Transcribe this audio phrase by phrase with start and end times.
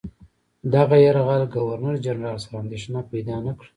[0.73, 3.69] دغه یرغل ګورنرجنرال سره اندېښنه پیدا نه کړه.